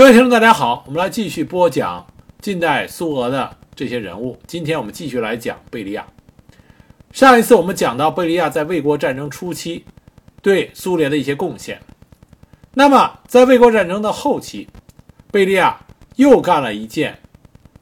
[0.00, 2.06] 各位听众，大家好，我们来继续播讲
[2.40, 4.40] 近代苏俄的这些人物。
[4.46, 6.06] 今天我们继续来讲贝利亚。
[7.12, 9.84] 上一次我们讲到贝利亚在卫国战争初期
[10.40, 11.78] 对苏联的一些贡献。
[12.72, 14.66] 那么在卫国战争的后期，
[15.30, 15.78] 贝利亚
[16.16, 17.18] 又干了一件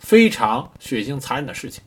[0.01, 1.85] 非常血腥残忍的事情，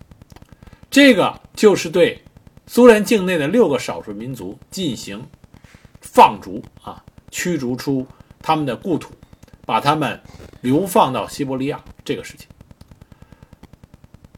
[0.90, 2.24] 这个就是对
[2.68, 5.22] 苏联境内的六个少数民族进行
[6.00, 8.08] 放逐啊，驱逐出
[8.42, 9.12] 他们的故土。
[9.72, 10.20] 把他们
[10.60, 12.46] 流放到西伯利亚这个事情，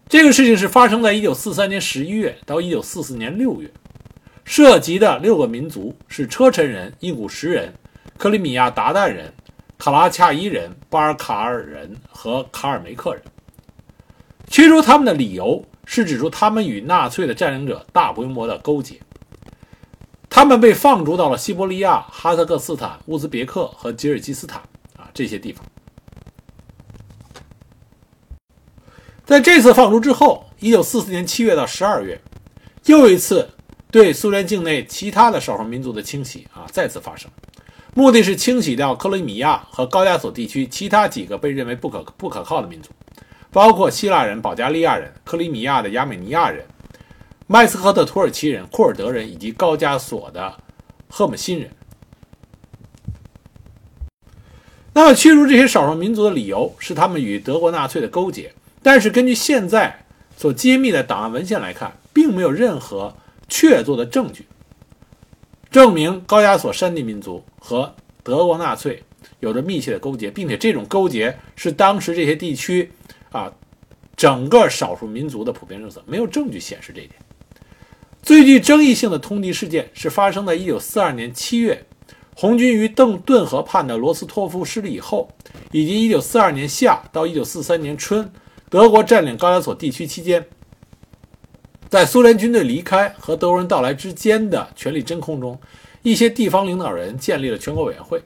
[0.08, 3.72] 这个事情是发生在一九四三年十一月到一九四四年六月，
[4.46, 7.74] 涉及的六个民族是车臣人、印古什人、
[8.16, 9.34] 克里米亚鞑靼人、
[9.80, 13.24] 卡拉恰伊人、巴尔卡尔人和卡尔梅克人。
[14.52, 19.00] 驱逐他们的理由是指出他们与纳粹的占领者大规模的勾结。
[20.30, 24.62] 他们被放逐到了西伯利亚、哈萨克斯坦、乌兹别克和吉尔吉斯坦。
[25.14, 25.64] 这些地方，
[29.24, 32.20] 在这次放逐之后，一九四四年七月到十二月，
[32.86, 33.50] 又一次
[33.92, 37.30] 对苏联境内其他的少数民族的清洗啊再次发生，
[37.94, 42.90] 目的是清洗掉克里米亚和高加索地区其他几个被认为不可不可靠的民族，
[43.52, 46.66] 包括希腊人、保加利亚人、克里米亚的亚美尼亚人、
[47.46, 50.58] 麦斯科特土耳其人、库尔德人以及高加索的
[51.08, 51.70] 赫姆辛人。
[54.96, 60.06] 那么驱逐这些少数民族的理由是他们与德国纳粹的勾结，但是根据现在
[60.38, 63.16] 所揭秘的档案文献来看，并没有任何
[63.48, 64.46] 确凿的证据
[65.72, 69.02] 证明高加索山地民族和德国纳粹
[69.40, 72.92] 有着密切的勾结，并且这种勾结是当时这些地区
[73.32, 73.52] 啊
[74.16, 77.16] 整个少数民族的普遍政策，没有证据显示这一点。
[78.22, 81.84] 最具争议性的通缉事件是发生在1942年7月。
[82.36, 85.30] 红军于邓顿河畔的罗斯托夫失利以后，
[85.72, 88.32] 以及1942年夏到1943年春，
[88.70, 90.46] 德国占领高加索地区期间，
[91.90, 95.60] 在苏联军队离开和德国人到来之间的权力真空中，
[96.02, 98.22] 一些地方领导人建立了全国委员会。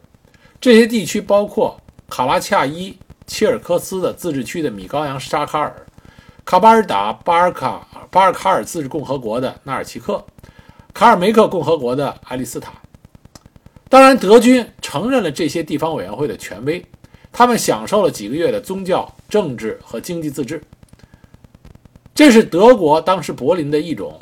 [0.61, 5.85] 这些地区包括卡拉恰伊切尔科斯的自治区的米高扬沙卡尔、
[6.45, 10.25] 卡巴尔达巴尔卡巴尔卡尔自治共和国的纳尔齐克、
[10.93, 12.71] 卡尔梅克共和国的爱丽斯塔。
[13.89, 16.85] 当然，德军承认了这些地方委员会的权威，
[17.31, 20.61] 他们享受了几个月的宗教、政治和经济自治。
[22.13, 24.19] 这是德国当时柏林的一种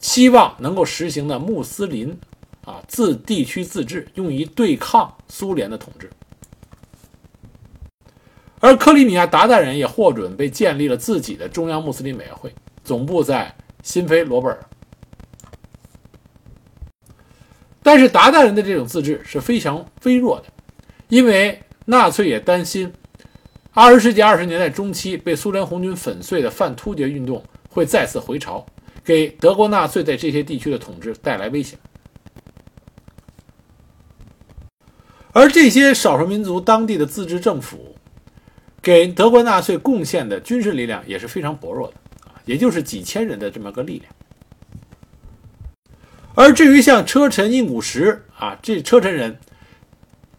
[0.00, 2.14] 希望能够实行的穆斯林
[2.64, 6.10] 啊自地区自治，用于对抗苏联的统治。
[8.58, 12.52] 而克里米亚鞑靼人也获准被建立了自己的中央穆斯林委员会，
[12.84, 14.60] 总部在新飞罗贝尔。
[17.90, 20.44] 但是鞑靼人的这种自治是非常微弱的，
[21.08, 22.92] 因为纳粹也担心，
[23.72, 28.64] 二十世纪二十年代中期被苏联红军粉碎的反突厥运动会再次回潮，
[29.02, 31.76] 给德国纳粹在这些地区的统治带来危险。
[35.32, 37.96] 而这些少数民族当地的自治政府，
[38.80, 41.94] 给德国纳粹贡献的军事力量也是非常薄弱的，
[42.44, 44.14] 也就是几千人的这么个力量。
[46.34, 49.38] 而至于像车臣、印古什啊，这车臣人，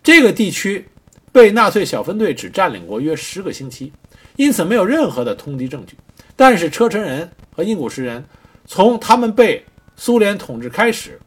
[0.01, 0.87] 这个地区
[1.31, 3.91] 被纳粹小分队只占领过约十个星期，
[4.37, 5.95] 因此没有任何的通缉证据。
[6.35, 8.23] 但是车臣人和印古什人
[8.65, 9.63] 从他们被
[9.95, 11.19] 苏联统治开始，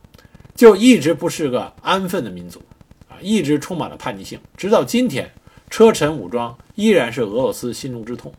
[0.54, 2.60] 就一直不是个安分的民族
[3.08, 4.41] 啊，一直充满了叛逆性。
[4.56, 5.31] 直到今天，
[5.69, 8.32] 车臣武装依然是俄罗斯心中之痛。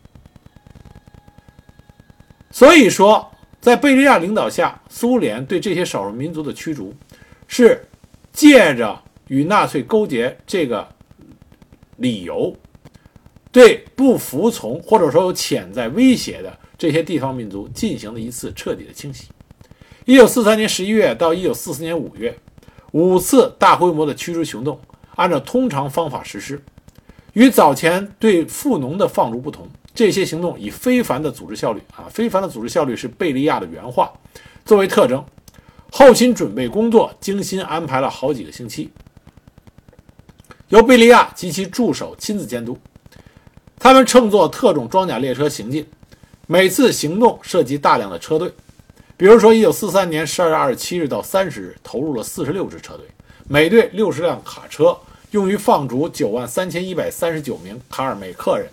[2.52, 3.32] 所以说。
[3.66, 6.94] 在贝利亚领导下，苏联对这些少数民族的驱逐，
[7.48, 7.84] 是
[8.32, 10.88] 借着与纳粹勾结这个
[11.98, 12.56] 理由，
[13.52, 19.30] 对不服从或者说有潜在威胁的这些地方民族进行了一次彻底的清洗。
[20.06, 22.38] 一九四三年十一月到一九四四年五月，
[22.92, 24.80] 五次大规模的驱逐行动
[25.16, 26.64] 按照通常方法实施，
[27.34, 29.68] 与早前对富农的放逐不同。
[29.96, 34.12] 这些行动以非凡的组织效率啊，非凡的组织效率是贝利亚的原话
[34.66, 35.24] 作为特征。
[35.92, 38.92] 后勤准备工作精心安排了好几个星期，
[40.68, 42.78] 由贝利亚及其助手亲自监督。
[43.80, 45.88] 他们乘坐特种装甲列车行进，
[46.48, 48.52] 每次行动涉及大量的车队。
[49.16, 53.06] 比如说，1943年12月27日到30日，投入了46支车队，
[53.48, 54.98] 每队60辆卡车，
[55.32, 58.68] 用于放逐9万3139名卡尔梅克人。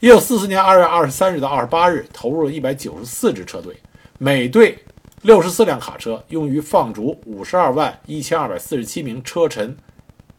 [0.00, 3.74] 一九四四年二月二十三日到二十八日，投入了一百九十四支车队，
[4.18, 4.78] 每队
[5.22, 9.74] 六十四辆卡车，用于放逐五十二万一千二百四十七名车臣、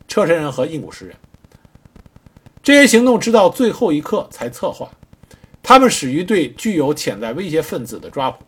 [0.07, 1.15] 车臣人和印古什人。
[2.61, 4.91] 这些行动直到最后一刻才策划，
[5.63, 8.45] 他们始于对具有潜在威胁分子的抓捕。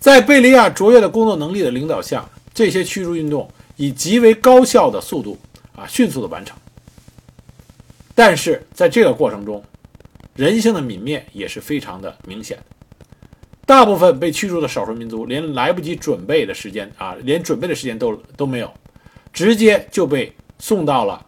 [0.00, 5.38] 在贝利亚卓越的工作能力的领导下，这些驱逐运动以极为高效的速度
[5.76, 6.56] 啊，迅速的完成。
[8.14, 9.62] 但是在这个过程中，
[10.34, 12.58] 人性的泯灭也是非常的明显。
[13.66, 18.72] 大部分被驱逐的少数民族连来不及准备的时间啊，连准备的时间都都没有，
[19.32, 21.24] 直接就被送到了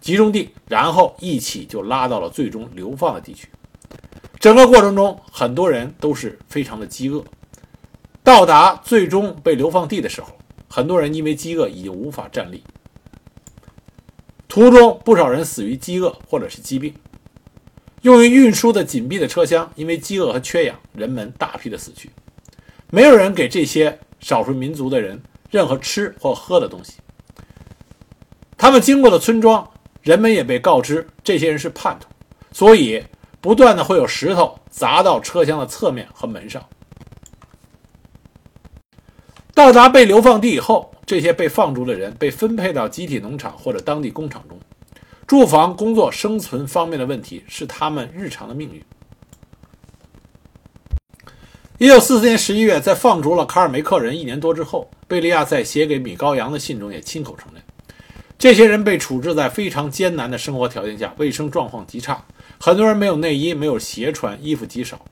[0.00, 3.48] 集中地，然后一起就拉到了最终流放的地区。
[4.40, 7.22] 整个过程中，很多人都是非常的饥饿。
[8.22, 10.28] 到达最终被流放地的时候，
[10.68, 12.62] 很多人因为饥饿已经无法站立。
[14.56, 16.94] 途中不少人死于饥饿或者是疾病。
[18.00, 22.10] 用于运输的紧闭的车厢，因为饥饿和缺氧，人们大批的死去。
[22.88, 26.94] 没有人给这些少数民族的人任何吃或喝的东西。
[28.56, 29.68] 他们经过的村庄，
[30.00, 32.08] 人们也被告知这些人是叛徒，
[32.50, 33.04] 所以
[33.42, 36.66] 不断的会有石头砸到车厢的侧面和门上。
[39.52, 44.58] 到达被流放地以后，这些被放逐的人被分配到集体农场或者当地工厂中，
[45.24, 48.82] 住房、工作、生存方面的问题是他们日常的命运。
[51.78, 57.62] 一九四四年十一月，在放逐了卡尔梅克人一年多之后，贝利亚在写给米高扬的信中也亲口承认，
[58.36, 62.24] 这些人被处置在非常艰难的生活条件下，卫生状况极差，
[62.58, 65.04] 很多人没有内衣，没有鞋穿，衣服极少。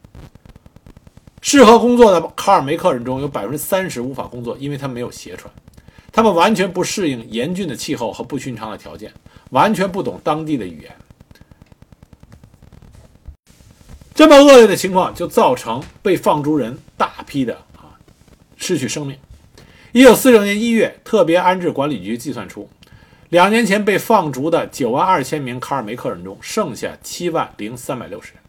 [1.43, 5.53] 适合工作的卡尔梅克人中有百分之三十无法工作，因为他没有鞋穿。
[6.15, 9.13] 他们完全不适应严峻的气候和不寻常的条件，
[9.51, 10.97] 完全不懂当地的语言。
[14.15, 17.99] 这么恶劣的情况就造成被放逐人大批的啊
[18.57, 19.19] 失去生命。
[19.91, 22.71] 一九四六年一月，特别安置管理局计算出，
[23.31, 28.43] 两年前被放逐的九万二千名卡尔梅克人中，剩下七万零三百六十人。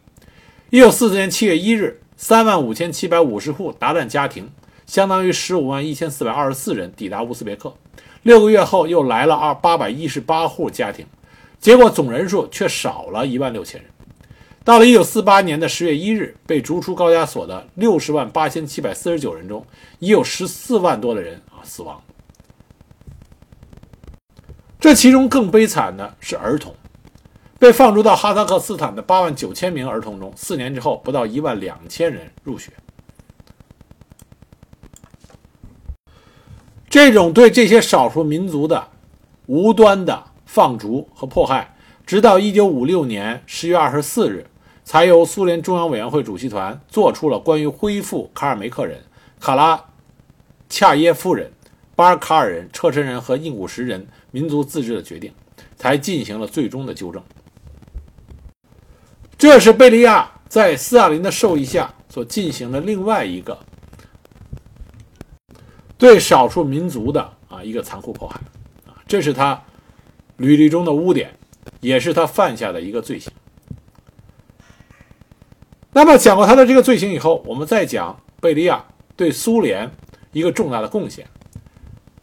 [0.70, 2.00] 一九四四年七月一日。
[2.18, 4.50] 三万五千七百五十户达旦家庭，
[4.86, 7.74] 相当于十五万一千四百二十四人抵达乌兹别克。
[8.22, 11.06] 六个月后，又来了二八百一十八户家庭，
[11.60, 13.90] 结果总人数却少了一万六千人。
[14.64, 19.64] 到了一九四八年的十月一日，被逐出高加索的六十万八千七百四十九人中，
[20.00, 22.02] 已有十四万多的人啊死亡。
[24.80, 26.74] 这其中更悲惨的是儿童。
[27.58, 32.72] 被放逐到哈萨克斯坦的八万九千名儿童中，四年之后，不到一万两千人入学。
[36.96, 38.88] 这种对这些少数民族的
[39.44, 41.76] 无端的放逐和迫害，
[42.06, 44.46] 直到一九五六年十月二十四日，
[44.82, 48.98] 才由苏联中央委员会主席团做出了关于恢复卡尔梅克人、
[49.38, 49.78] 卡拉
[50.70, 51.52] 恰耶夫人、
[51.94, 55.30] 巴尔卡尔人、车臣人和印古什人民族自治的决定，
[55.76, 57.22] 才进行了最终的纠正。
[59.36, 63.58] 这是贝利亚在斯大林的授意下所进行的另外一个
[65.98, 68.40] 对少数民族的啊一个残酷迫害
[68.86, 69.62] 啊，这是他
[70.36, 71.34] 履历中的污点，
[71.80, 73.32] 也是他犯下的一个罪行。
[75.92, 78.84] 那么讲过他的这个罪行以后，我们再讲贝利亚
[79.16, 79.90] 对苏联
[80.32, 81.26] 一个重大的贡献，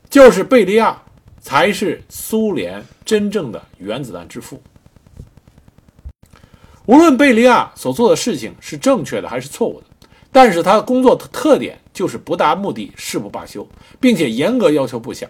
[0.10, 1.02] 就是贝利亚
[1.40, 4.62] 才是苏联真正的原子弹之父。
[6.86, 9.88] 无论贝利亚所做的事情是正确的还是错误的，
[10.32, 13.68] 但是他的工作特点就是不达目的誓不罢休，
[14.00, 15.28] 并且严格要求部下。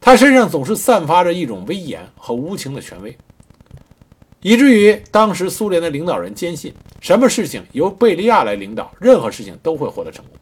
[0.00, 3.16] 他身上总是散发着一种威严和无情的权威，
[4.40, 10.34] 以至于当时苏联的领导人坚信，什么事情由贝利亚来领导，任何事情都会获得成功。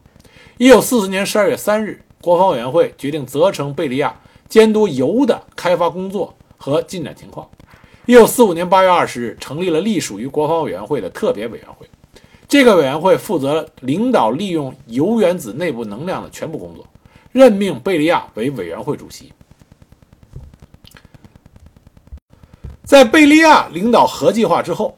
[0.57, 4.15] 一九四四年十二月三日，国防委员会决定责成贝利亚
[4.47, 7.49] 监督铀的开发工作和进展情况。
[8.05, 11.86] 一九四五年八月二十日，成立了隶属于国防委员会的特别委员会。
[12.47, 16.87] 这个委员会负责领导利用铀原子内部能量的全部工作，
[17.31, 19.33] 任命贝利亚为委员会主席。
[22.83, 24.97] 在贝利亚领导核计划之后，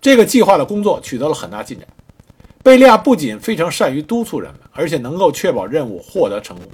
[0.00, 1.88] 这个计划的工作取得了很大进展。
[2.62, 6.66] 贝利亚不仅非常善于督促人们，而且能够确保任务获得成功。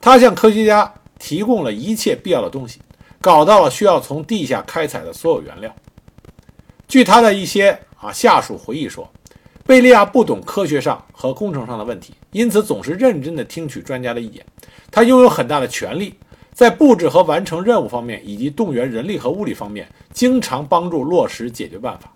[0.00, 2.80] 他向科学家提供了一切必要的东西。
[3.20, 5.72] 搞到了需要从地下开采的所有原料。
[6.88, 9.08] 据他的一些啊下属回忆说，
[9.64, 14.44] 贝利亚不懂科学上和工程上的问题，因此总是认真地听取专家的意见。
[14.90, 16.14] 他拥有很大的权力，
[16.52, 22.12] 在布置和完成任务方面，以及动员人力和物力方面，经常帮助落实解决办法。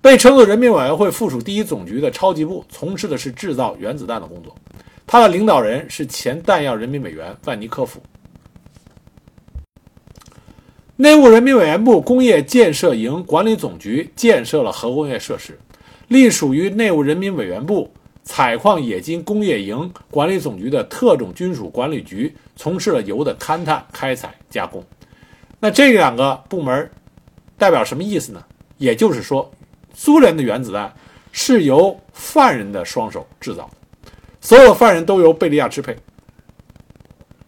[0.00, 4.54] 被称作人民委员会附属第一总局的超级部，从事的是制造原子弹的工作。
[5.06, 8.00] 他的领导人是前弹药人民委员万尼科夫。
[11.00, 15.56] 内务人民委员部工业建设营管理总局建设了核工业设施，
[16.08, 17.88] 隶属于内务人民委员部
[18.24, 24.84] 采矿冶金工业营管理总局的特种军属管理局从事了油的勘探、开采、加工。
[25.60, 26.90] 那这两个部门
[27.56, 28.44] 代表什么意思呢？
[28.76, 29.48] 也就是说，
[29.94, 30.92] 苏联的原子弹
[31.30, 33.70] 是由犯人的双手制造，
[34.40, 35.96] 所有犯人都由贝利亚支配，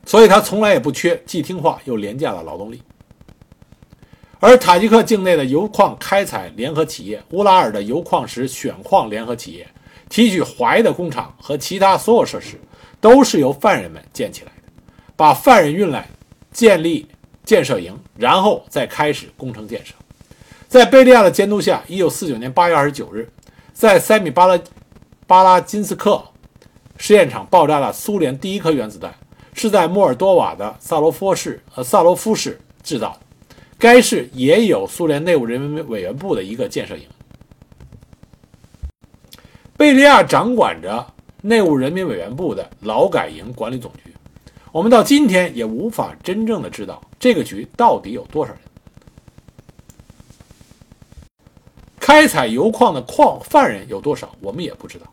[0.07, 2.81] 所以他从来也不缺既听话又廉价的劳动力。
[4.41, 9.69] 而塔吉克境内的油矿开采联合企业、乌拉尔的油矿石选矿联合企业、
[10.09, 12.59] 提取淮的工厂和其他所有设施，
[13.01, 14.73] 都是由犯人们建起来的，
[15.15, 16.09] 把犯人运来，
[16.51, 17.07] 建立。
[17.43, 19.93] 建设营，然后再开始工程建设。
[20.69, 23.29] 在贝利亚的监督下，一九四九年八月二十九日，
[23.73, 24.57] 在塞米巴拉
[25.27, 26.23] 巴拉金斯克
[26.97, 29.13] 试验场爆炸了苏联第一颗原子弹，
[29.53, 33.19] 是在莫尔多瓦的萨罗夫市呃萨罗夫市制造。
[33.81, 37.05] 该市也有苏联内务人民委员部的一个建设营。
[39.75, 44.15] 贝利亚掌管着内务人民委员部的劳改营管理总局。
[44.71, 47.03] 我们到今天也无法真正的知道。
[47.19, 48.61] 这个局到底有多少人？
[51.99, 54.31] 开采油矿的矿犯人有多少？
[54.41, 55.07] 我们也不知道。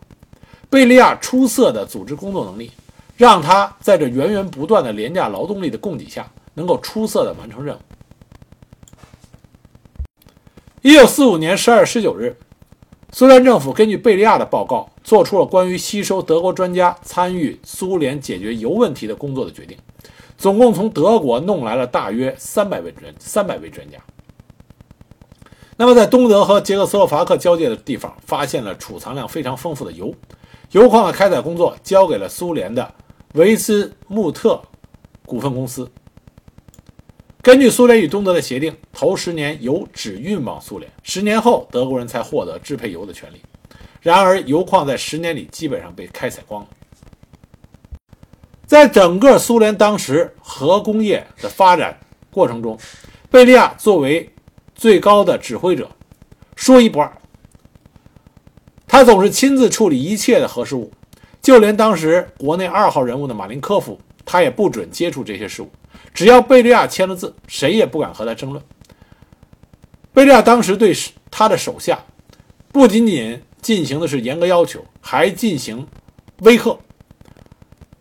[0.70, 2.70] 贝利亚出色的组织工作能力，
[3.16, 7.80] 让他在这源源不断的廉价劳动力的供给下，能够出色的完成任务。
[10.88, 12.38] 一九四五年十二月十九日，
[13.12, 19.78] 苏联政府根据贝利亚的报告，做出了关于吸收德国专家参与苏联解决油问题的工作的决定。
[20.38, 23.98] 总共从德国弄来了大约三百位专三百位专家。
[25.76, 30.16] 那么，在东德和捷克斯洛伐克交界的地方，发现了储藏量非常丰富的油。
[30.72, 32.94] 油矿的开采工作交给了苏联的
[33.34, 34.62] 维斯穆特
[35.26, 35.92] 股份公司。
[37.48, 43.42] 根据苏联与东德的协定，头十年油只运往苏联，十年后德国人才获得支配油的权利。
[44.02, 46.68] 然而，油矿在十年里基本上被开采光了。
[48.66, 51.98] 在整个苏联当时核工业的发展
[52.30, 52.78] 过程中，
[53.32, 54.30] 贝利亚作为
[54.76, 55.90] 最高的指挥者，
[56.58, 57.10] 说一不二。
[58.86, 60.92] 他总是亲自处理一切的核事务，
[61.42, 65.72] 就连当时国内二号人物的马林科夫，他也不准接触这些事务。
[66.18, 68.64] 只要贝利亚签了字，谁也不敢和他争论。
[70.16, 70.92] 贝利亚当时对
[71.30, 72.04] 他的手下，
[72.72, 75.86] 不仅仅进行的是严格要求，还进行
[76.40, 76.76] 威吓。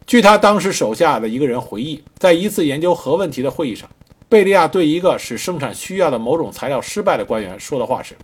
[0.06, 3.86] 据他当时手下的一个人回忆，在一次研究核问题的会议上，
[4.30, 8.16] 贝利亚对一个使生产需要的某种材料失败的官员说的话是：“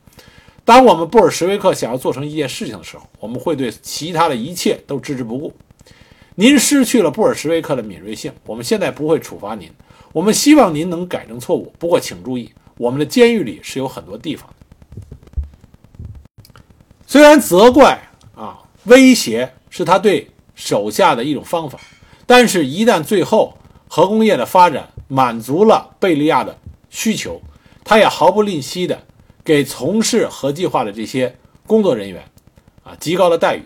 [0.65, 5.53] 当我们布尔什维克想要做成一件事情的时候，我们会对其他的一切都置之不顾。
[6.35, 9.71] 您失去了布尔什维克的敏锐性，我们现在不会处罚您。
[10.13, 11.73] 我们希望您能改正错误。
[11.79, 14.55] 不过，请注意，我们的监狱里是有很多地方的。
[17.07, 18.01] 虽然责怪
[18.35, 21.81] 啊，威胁是他对。”手下的一种方法，
[22.27, 23.57] 但是，一旦最后
[23.89, 26.57] 核工业的发展满足了贝利亚的
[26.91, 27.41] 需求，
[27.83, 29.03] 他也毫不吝惜的
[29.43, 31.35] 给从事核计划的这些
[31.67, 32.23] 工作人员
[32.85, 33.63] 啊极高的待遇。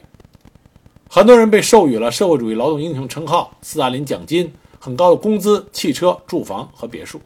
[1.08, 7.20] 很多人被授予了社会主义劳动英雄称号、斯大林奖金、很高的工资、汽车、住房和别墅。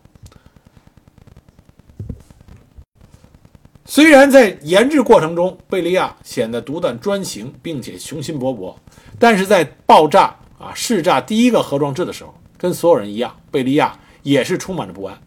[3.85, 8.73] 虽然在研制过程中，贝利亚显得独断专行，并且雄心勃勃。
[9.19, 15.21] 但是在爆炸啊试炸第一个核装置的时候，跟所有人一样，贝利亚也是充满着不安，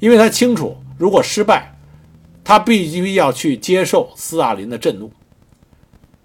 [0.00, 1.76] 因为他清楚，如果失败，
[2.42, 5.12] 他必须要去接受斯大林的震怒。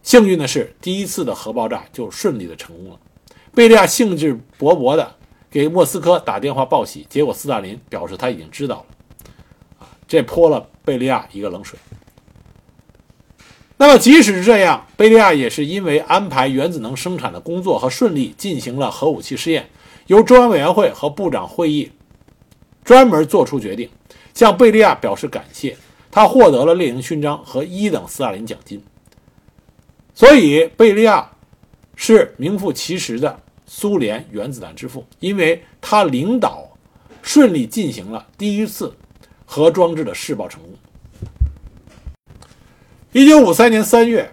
[0.04, 3.00] 幸运的是，第一次的核爆炸就顺利的成功了。
[3.54, 5.16] 贝利亚兴致勃勃的
[5.50, 8.86] 给莫斯科打电话报喜，结果斯大林表示他已经知道了，
[9.80, 11.78] 啊，这泼了贝利亚一个冷水。
[13.78, 19.70] 那么，即使是这样，贝利亚也是因为安排原子能生产的工作和顺利进行了核武器试验，
[20.08, 21.92] 由中央委员会和部长会议
[22.84, 23.90] 专门做出决定，
[24.34, 25.78] 向贝利亚表示感谢。
[26.10, 28.82] 他获得了列宁勋章和一等斯大林奖金。
[30.14, 31.32] 所以，贝利亚
[31.96, 36.70] 是名副其实的苏联原子弹之父，因为他领导
[37.22, 38.94] 顺利进行了第一次
[39.46, 40.72] 核装置的试爆成功。
[43.14, 44.32] 一九五三年三月，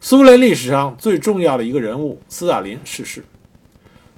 [0.00, 3.24] 苏联历史上最重要的一个人物斯大林逝世。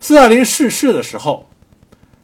[0.01, 1.49] 斯大林逝世的时候，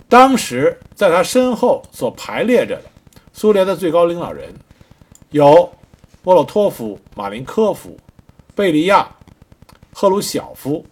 [0.09, 2.85] 当时在他身后所排列着的
[3.33, 4.53] 苏联的最高领导人
[5.31, 5.73] 有
[6.23, 7.97] 莫洛托夫、马林科夫、
[8.59, 9.09] 贝利亚、
[9.93, 10.85] 赫鲁晓夫、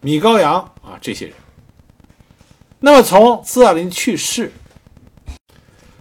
[0.00, 1.36] 米高扬啊这些人。
[2.80, 4.50] 那么从斯大林去世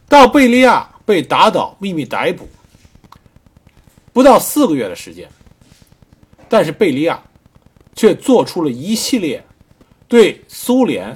[0.09, 2.49] 到贝利亚被打倒、秘密逮捕，
[4.11, 5.29] 不到四个月的时间，
[6.49, 7.21] 但是贝利亚
[7.93, 9.45] 却做出了一系列
[10.07, 11.15] 对苏联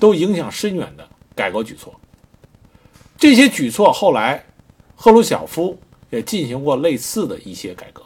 [0.00, 1.94] 都影响深远的改革举措。
[3.16, 4.44] 这些举措后来
[4.96, 5.78] 赫鲁晓夫
[6.10, 8.02] 也进行过类似的一些改革，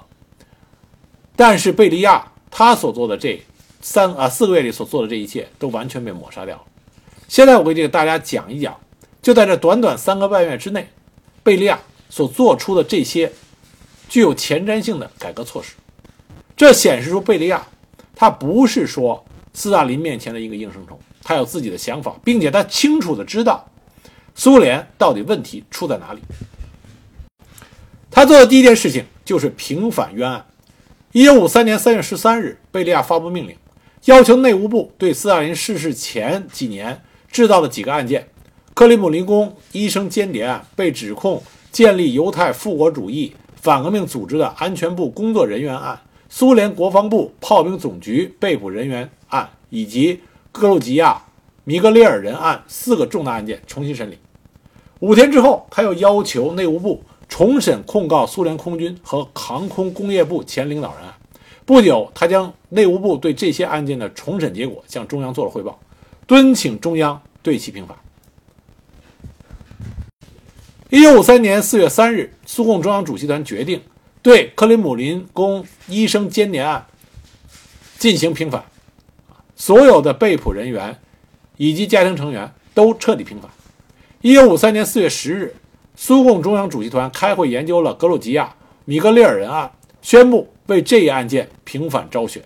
[1.36, 3.40] 但是贝利亚他所做的这
[3.80, 6.62] 三啊四个月里所做的这一切都完全被抹杀掉了。
[7.28, 8.78] 现在我给这个大家讲一讲，
[9.22, 10.88] 就在这短短三个半月之内，
[11.42, 11.80] 贝利亚
[12.10, 13.32] 所做出的这些
[14.08, 15.74] 具有前瞻性的改革措施，
[16.56, 17.66] 这显示出贝利亚
[18.14, 23.66] 他不是说斯大林面前的一个应声虫，他有自己的想法，并且他清楚的知道
[24.34, 26.20] 苏联到底问题出在哪里。
[28.14, 30.44] 他做的第一件事情就是平反冤案。
[31.12, 33.56] 一九五三年三月十三日，贝利亚发布命令，
[34.04, 37.02] 要求内务部对斯大林逝世前几年。
[37.30, 38.28] 制造的几个案件：
[38.74, 50.20] 克里姆林宫医生间谍案，被指控建立犹太复国主义反革命组织的安全部工作人员案，苏联国防部炮兵总局被捕人员案，以及
[50.52, 51.22] 格鲁吉亚
[51.64, 54.18] 米格列尔人案四个重大案件重新审理。
[54.98, 57.02] 五天之后，他又要求内务部
[57.32, 61.14] 重审控告苏联空军和航空工业部前领导人案。
[61.64, 65.80] 不久，他将内务部对这些案件的重审结果向中央做了汇报。
[66.26, 67.96] 敦请中央对其平反。
[70.90, 73.80] 一九五三年四月三日，苏共中央主席团决定
[74.20, 76.84] 对克里姆林宫医生奸谍案
[77.96, 78.62] 进行平反，
[79.56, 80.98] 所有的被捕人员
[81.56, 83.50] 以及家庭成员都彻底平反。
[84.20, 85.56] 一九五三年四月十日，
[86.04, 88.52] 苏共中央主席团开会研究了格鲁吉亚
[88.86, 92.42] 米格列尔人案，宣布为这一案件平反昭雪。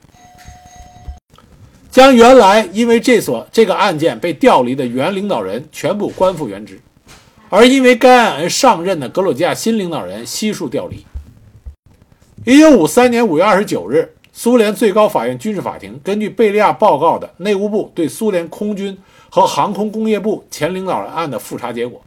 [1.90, 6.78] 将原来因为这所这个案件被调离的原领导人全部官复原职，
[7.48, 11.06] 而因为该案而上任的格鲁吉亚新领导人悉数调离。
[12.44, 18.98] 一九五三年五月二十九日，苏联最高法院军事法庭根据贝利亚报告的内务部对苏联空军
[19.30, 22.02] 和航空工业部前领导人案的复查结果，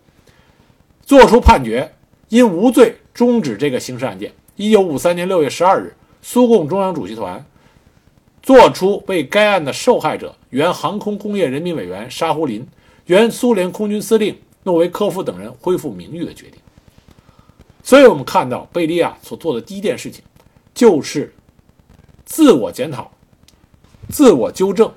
[1.09, 1.91] 作出判决，
[2.27, 4.31] 因无罪终止这个刑事案件。
[4.55, 7.43] 一九五三年六月十二日，苏共中央主席团。
[8.43, 12.63] 做出为该案的受害者原航空工业人民委员沙胡林、
[13.07, 16.59] 原苏联空军司令诺维科夫等人恢复名誉的决定。
[17.81, 20.23] 所以，我们看到贝利亚所做的第一件事情，
[20.75, 21.33] 就是
[22.23, 23.09] 自我检讨、
[24.09, 24.93] 自我纠正。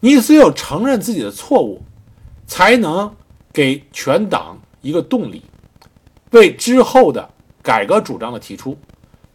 [0.00, 1.80] 你只有承认自己的错误，
[2.46, 3.10] 才能
[3.54, 5.42] 给全党一个动力，
[6.30, 7.28] 为之后的
[7.60, 8.78] 改革主张的提出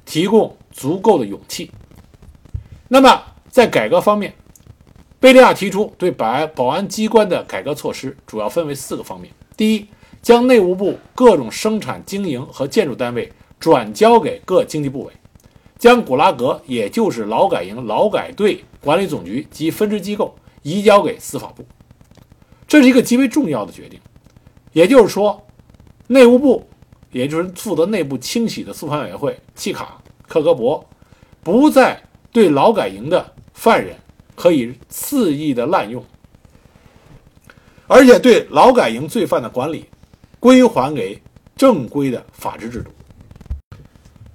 [0.06, 1.70] 提供足够的勇气。
[2.88, 4.34] 那么，在改革方面，
[5.20, 9.88] 贝利亚提出对保保安机关的改革措施主要分为四个方面：第一，
[10.22, 15.12] 将内务部各种生产经营和建筑单位转交给各经济部委，
[15.78, 21.66] 将古拉格，也就是劳改营、劳改队管理总局及分支机构移交给司法部。
[22.68, 24.00] 这是一个极为重要的决定。
[24.74, 25.46] 也就是说，
[26.08, 26.68] 内务部，
[27.12, 30.84] 也就是负责内部清洗的肃反委员会契卡克格勃，
[31.44, 32.02] 不再。
[32.34, 33.94] 对劳改营的犯人
[34.38, 36.02] 可以肆意的滥用，
[37.88, 39.86] 而且对劳改营罪犯的管理
[40.40, 41.22] 归还给
[41.58, 42.90] 正规的法治制度。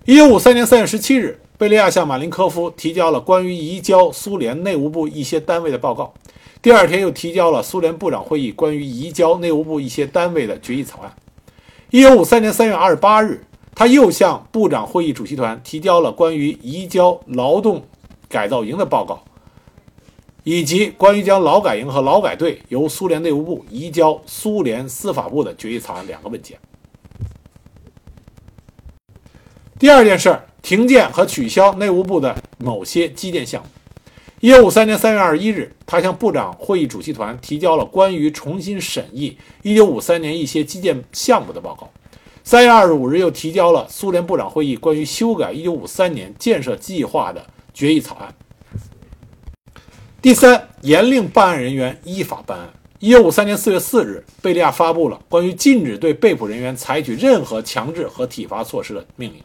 [0.04, 6.12] 一九五三年三月十七日，贝利亚向马林科夫提交了关于移交苏联内务部一些单位的报告，
[6.66, 11.14] 第二天又提交了苏联部长会议关于移交内务部一些单位的决议草案。
[11.90, 13.44] 一九五三年三月二十八日。
[13.72, 17.84] 他又向部长会议主席团提交了关于移交劳动
[18.28, 19.22] 改造营的报告，
[20.42, 26.58] 以及关于将劳改营和劳改队由苏联内务部移交苏联司法部的决议草案两个文件。
[29.78, 33.68] 第二件事，停建和取消内务部的某些基建项目。
[34.40, 41.90] 一九五三年三月二十一日，他向部长会议主席团提交了关于重新审议一九五三年一些基建项目的报告。
[42.44, 48.34] 三月二十五日，又提交了苏联部长会议关于修改一九五三年建设计划的决议草案。
[50.20, 52.68] 第三，严令办案人员依法办案。
[52.98, 59.42] 一九五三年四月四日，贝利亚发布了关于禁止对被捕人员采取任何强制和体罚措施的命令。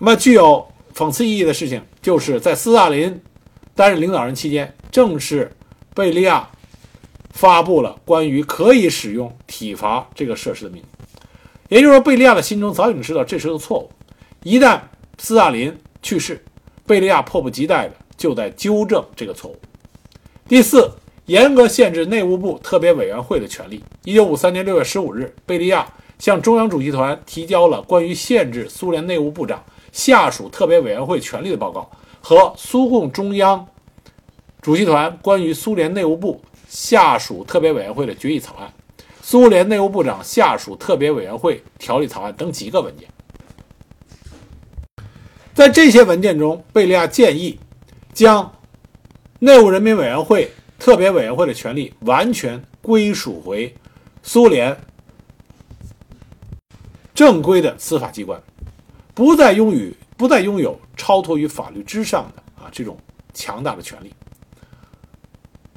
[0.00, 0.67] 那么，具有
[0.98, 3.20] 讽刺意义的事情，就是在斯大林
[3.76, 5.52] 担任领导人期间，正是
[5.94, 6.50] 贝利亚。
[7.30, 10.88] 发布了关于可以使用体罚这个设施的命令，
[11.68, 13.88] 也就是说，贝利亚的心中早已经知道这是个错误。
[14.42, 14.80] 一旦
[15.18, 16.42] 斯大林去世，
[16.84, 19.56] 贝利亚迫不及待的就在纠正这个错误。
[20.48, 20.90] 第四，
[21.26, 23.84] 严格限制内务部特别委员会的权利。
[24.02, 25.86] 一九五三年六月十五日，贝利亚
[26.18, 33.66] 向中央主席团提交了关于限制苏联内务部长下属特别委员会权力的报告和苏共中央
[34.60, 38.72] 主席团关于苏联内务部下属特别委员会的决议草案、
[39.22, 43.08] 苏联内务部长下属特别委员会条例草案等几个文件。
[45.54, 47.58] 在这些文件中，贝利亚建议
[48.12, 48.52] 将
[49.38, 53.74] 内务人民委员会特别委员会的权力完全归属回
[54.22, 54.78] 苏联
[57.14, 58.40] 正规的司法机关，
[59.18, 62.96] 不再拥有不再拥有超脱于法律之上的啊这种
[63.34, 64.14] 强大的权利。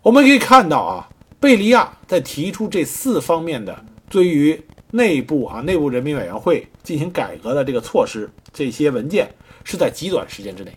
[0.04, 9.27] 我们可以看到啊，贝利亚在提出这四方面的对于内部啊内部人民委员会进行改革的这个措施，这些文件。
[9.63, 10.75] 是在极短时间之内，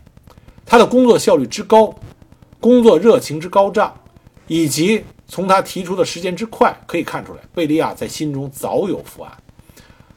[0.64, 1.94] 他的工作效率之高，
[2.60, 3.94] 工作热情之高涨，
[4.46, 9.32] 以及从他提出的时间之快，可以看出来，贝利亚在心中早有伏案。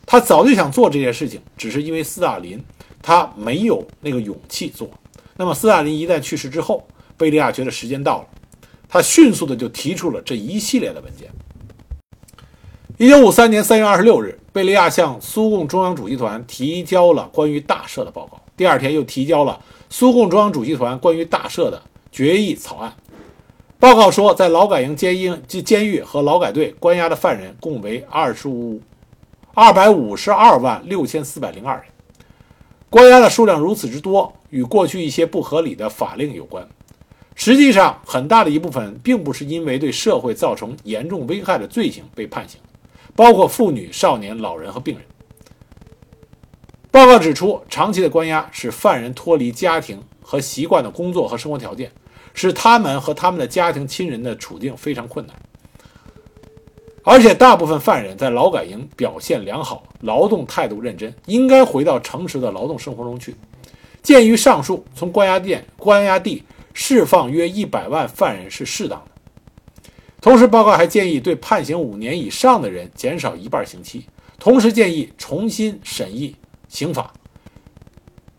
[0.08, 2.60] 他早就想做这件事情，只是因为斯大林
[3.02, 4.90] 他没有那个勇气做。
[5.36, 8.28] 那么斯大林一旦去世之后，贝利亚觉得时间到了，
[8.88, 11.30] 他迅速的就提出了这一系列的文件。
[12.98, 18.42] 一九五三年三月二十六日，贝利亚向苏共中央主席团提交了关于大赦的报告。
[18.56, 21.80] 第二天又提交了苏共中央主席团关于大赦的
[22.12, 22.96] 决议草案。
[23.78, 28.82] 报告说，在劳改营、监狱、监狱和劳改队关押的犯人共为二十五
[29.60, 31.86] 二百五十二万六千四百零二人。
[32.92, 36.70] 关押的数量如此之多，与过去一些不合理的法令有关。
[37.34, 42.60] 实际上，很大的一部分并不是因为对社会造成严重危害的罪行被判刑，
[43.16, 45.04] 包括妇女、少年、老人和病人。
[46.92, 51.92] 报告指出，长期的关押使犯人脱离家庭和习惯的工作和生活条件，
[52.36, 55.36] 使他们和他们的家庭亲人的处境非常困难。
[57.10, 63.34] 而且，大部分犯人在劳改营表现良好，劳动态度认真，应该回到诚实的劳动生活中去。
[64.04, 66.44] 鉴于上述，从关押店、关押地
[66.74, 69.82] 释放约一百万犯人是适当的。
[70.20, 74.06] 同时，报告还建议对判刑五年以上的人减少一半刑期，
[74.38, 76.36] 同时建议重新审议。
[76.68, 77.14] 刑法，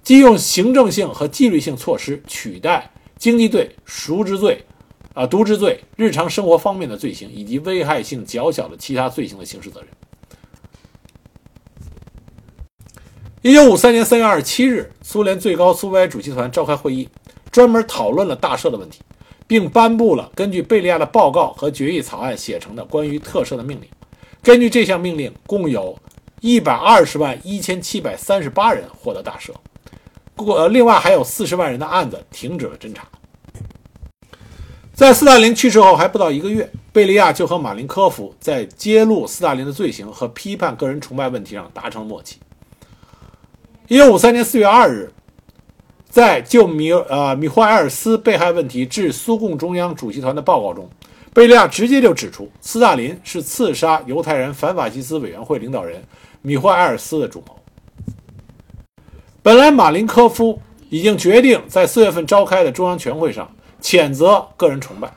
[0.03, 4.63] 即用行政性和纪律性措施取代经济罪、赎之罪、
[5.19, 9.89] 啊渎职罪、日常生活方面的罪行以及危害性较小的其他罪行的刑事责任。
[13.43, 17.09] 一九五三年三月二十七日，苏联最高苏维埃主席团召开会议，
[17.51, 19.01] 专门讨论了大赦的问题，
[19.47, 23.89] 并颁布了根据贝利亚的报告和决议草案写成的关于特赦的命令。
[24.43, 25.99] 根据这项命令，共有。
[26.41, 29.51] 一百二十万一千七百三十八人获得大赦，
[30.37, 33.09] 过另外还有四十万人的案子停止了侦查。
[34.99, 42.39] 在斯大林去世后还不到一个月，贝利亚就和马林科夫在揭露斯大林的罪行和批判个人崇拜问题上达成默契。
[43.87, 45.13] 一九五三年四月二日，
[46.09, 50.91] 在就米呃米霍埃尔斯被害问题致苏共中央主席团的报告中，
[51.33, 56.03] 贝利亚直接就指出，斯大林是刺杀犹太人反法西斯委员会领导人。
[56.43, 57.57] 米霍埃尔斯的主谋。
[59.45, 63.49] 本来马林科夫已经决定在四月份召开的中央全会上
[63.81, 65.13] 谴责个人崇拜。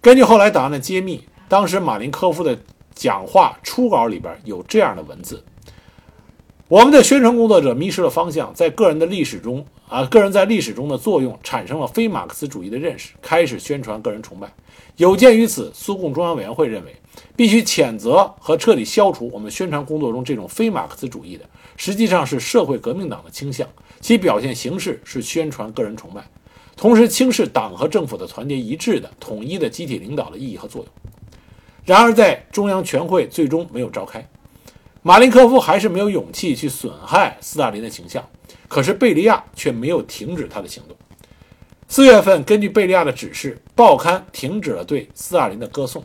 [0.00, 2.58] 根据后来档案的揭秘，当时马林科夫的
[2.94, 5.44] 讲话初稿里边有这样的文字
[6.68, 14.52] ：“我们的宣传工作者迷失了方向，在个人的历史中啊，个人在历史中的作用产生了非马克思主义的认识，开始宣传个人崇拜。
[14.96, 16.94] 有鉴于此，苏共中央委员会认为。”
[17.34, 21.44] 必须谴责和彻底消除我们宣传工作中这种非马克思主义的，
[21.76, 23.66] 实际上是社会革命党的倾向，
[24.00, 26.24] 其表现形式是宣传个人崇拜，
[26.78, 31.12] 同时轻视党和政府的团结一致的、统一的集体领导的意义和作用。
[31.84, 34.26] 然而，在中央全会最终没有召开，
[35.02, 38.26] 马林科夫还是没有勇气去损害斯大林的形象，
[38.68, 40.96] 可是贝利亚却没有停止他的行动。
[41.88, 46.04] 四月份，根据贝利亚的指示，报刊停止了对斯大林的歌颂。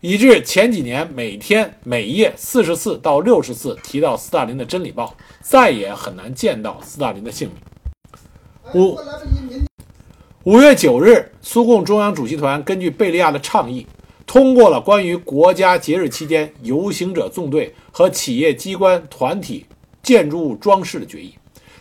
[0.00, 7.56] 以致前几年每天每页四十次到六十次提到斯大林的《真理报》，再也很难见到斯大林的姓名。
[8.74, 8.98] 五
[10.44, 13.86] 五月九日，苏共中央主席团根据贝利亚的倡议，
[14.26, 19.64] 通过了关于国家节日期间游行者纵队和企业机关团体
[20.02, 21.32] 建筑物装饰的决议，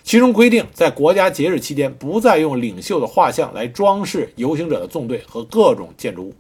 [0.04, 6.36] 其中规定，在国家节日期间不再用领袖的画像来装饰游行者的纵队和各种建筑物。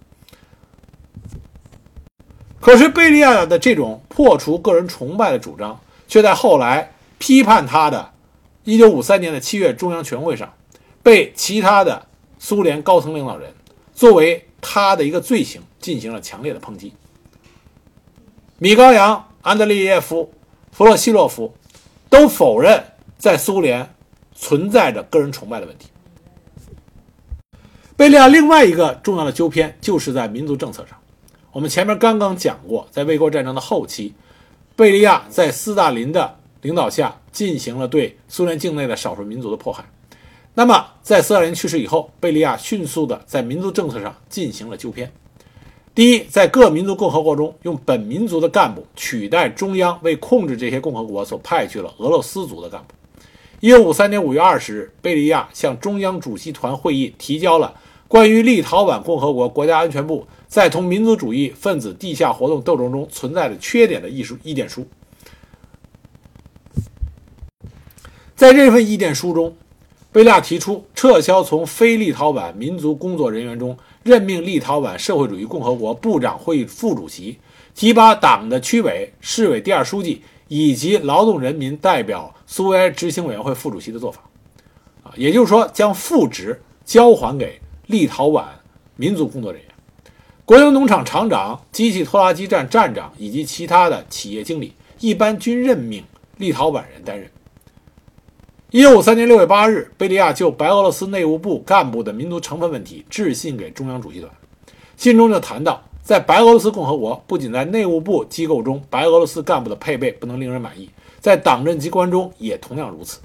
[2.59, 8.11] 可是贝利亚的这种破除个人崇拜的主张，却在后来批判他的
[8.65, 10.53] 1953年的七月中央全会上，
[11.01, 12.05] 被其他的
[12.43, 13.53] 苏联高层领导人
[13.93, 16.91] 作为他的一个罪行进行了强烈的抨击。
[18.57, 20.33] 米高扬、安德烈耶夫、
[20.71, 21.53] 弗洛西洛夫
[22.09, 22.83] 都否认
[23.19, 23.93] 在苏联
[24.33, 25.89] 存在着个人崇拜的问题。
[27.95, 30.97] 贝利亚另外一个重要的纠偏就是在民族政策上。
[31.51, 34.15] 我们前面刚刚讲过，在卫国战争的后期，
[34.75, 39.85] 贝利亚在斯大林的领导下进行了对苏联境内的少数民族的迫害。
[40.53, 45.11] 那么，在斯大林去世以后，贝利亚迅速的在民族政策上进行了纠偏。
[45.95, 52.93] 第一，在各民族共和国中，用本民族的干部取代中央为控制这些共和国所派去了俄罗斯族的干部。
[53.59, 57.73] 一九五三年五月二十日，贝利亚向中央主席团会议提交了
[58.07, 60.27] 关于立陶宛共和国国家安全部。
[60.47, 64.85] 在同民族主义分子地下活动斗争中存在的缺点的意书意见书，
[68.35, 69.55] 在这份意见书中，
[70.13, 77.37] 贝利亚提出撤销从非立陶宛民族工作人员中任命立陶宛社会主义共和国部长会议副主席，
[77.73, 84.21] 提拔党的区委、市委第二书记以及劳动人民代表苏维埃执行委员会副主席的做法。
[85.03, 88.43] 啊，也就是说，将副职交还给立陶宛
[88.97, 89.71] 民族工作人员。
[90.43, 96.03] 国营农场厂长、机器拖拉机站站长以及其他的企业经理，一般均任命
[96.35, 97.29] 立陶宛人担任。
[98.73, 104.31] 一九五三年六月八日，贝利亚就白俄罗斯内务部干部的民族成分问题致信给中央主席团，
[104.95, 113.19] 信中就谈到，在白俄罗斯共和国，不仅在内务部机构中，白俄罗斯干部的配备不能令人满意，在党政机关中也同样如此。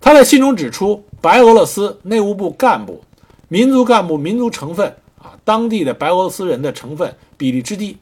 [0.00, 3.04] 他在信中指出，白俄罗斯内务部干部、
[3.46, 5.38] 民族干部民族成分啊。
[5.44, 7.96] 当地的白俄罗斯人的成分比例之低，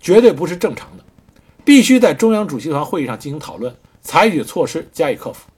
[0.00, 1.04] 绝对不是正常的，
[1.62, 3.74] 必须在中央主席团会议上进行讨论，
[4.06, 5.48] 采取措施加以克服。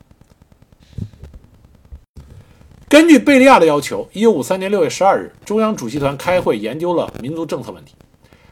[2.89, 7.95] 根据贝利亚的要求，一九五三年六月十二日，中央主席团开会研究了民族政策问题。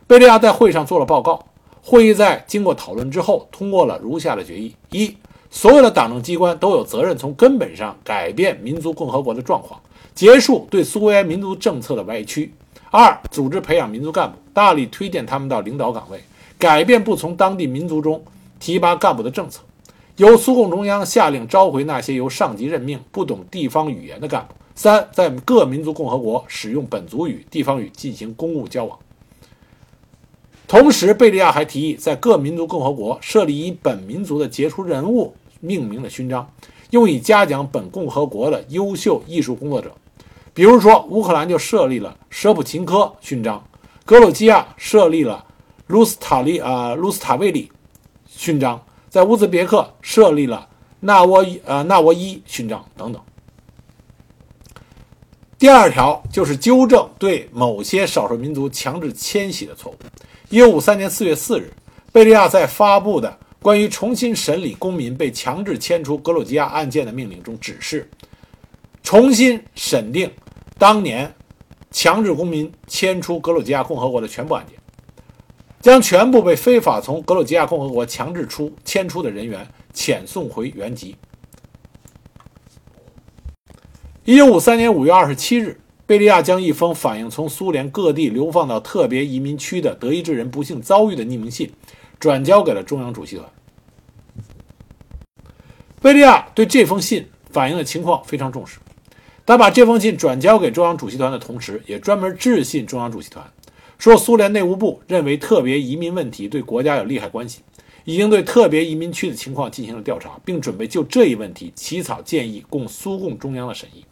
[0.07, 1.43] 贝利亚在会上做了报告。
[1.81, 5.17] 会议在经过讨论之后，通过了如下的决议：一、
[5.51, 9.81] 所有的党政机关都有责任从根本上改变民族共和国的状况，
[10.15, 12.53] 结束对苏维埃民族政策的歪曲。
[12.91, 16.23] 二、组织培养民族干部，大力推荐他们到领导岗位，
[16.59, 18.23] 改变不从当地民族中
[18.61, 19.63] 提拔干部的政策。
[20.17, 24.55] 由苏共中央下令召回那些由上级任命、不懂地方语言的干部。
[24.75, 28.99] 三、在各民族共和国使用本族语、地方语进行公务交往。
[30.69, 36.51] 同时，贝利亚还提议在各民族共和国设立以本民族的杰出人物命名的勋章，
[36.91, 39.93] 用以嘉奖本共和国的优秀艺术工作者。
[40.53, 43.63] 比如说，乌克兰就设立了舍普琴科勋章，
[44.05, 45.45] 格鲁吉亚设立了
[45.87, 47.71] 卢斯塔利啊卢斯塔维里
[48.27, 50.69] 勋章，在乌兹别克设立了
[51.01, 53.23] 纳沃伊呃纳沃伊勋章等等。
[55.59, 59.97] 第二条就是纠正对某些少数民族强制迁徙的错误。
[60.51, 61.73] 一九五三年四月四日，
[62.13, 68.09] 贝利亚在发布的关于重新审理公民被强制迁出格鲁吉亚案件的命令中指示，
[69.03, 70.31] 重新审定。
[70.79, 71.35] 当年
[71.91, 74.79] 强制公民迁出格鲁吉亚共和国的全部案件，
[75.87, 81.15] 将全部被非法从格鲁吉亚共和国强制出迁出的人员遣送回原籍。
[84.25, 91.71] 一九五三年五月二十七日，贝利亚将一封反映从苏联各地流放到特别移民区的德意志人不幸遭遇的匿名信，
[92.19, 93.49] 转交给了中央主席团。
[96.03, 98.81] 贝利亚对这封信反映的情况非常重视。
[99.47, 103.49] 他把这封信转交给中央主席团的同时，也专门致信中央主席团，
[103.99, 107.61] 说苏联内务部认为特别移民问题对国家有利害关系，
[108.05, 114.05] 已经对特别移民区的情况进行了调查，并准备就这一问题起草建议供苏共中央的审议。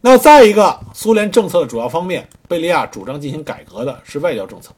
[0.00, 4.72] 那再一个，苏联政策的主要方面，贝利亚主张进行改革的是外交政策。